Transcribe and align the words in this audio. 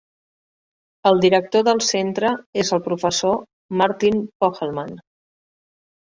El 1.09 1.19
director 1.25 1.65
del 1.67 1.81
centre 1.87 2.31
és 2.63 2.71
el 2.77 2.81
professor 2.87 3.35
Martin 3.83 4.17
Pohlmann. 4.45 4.97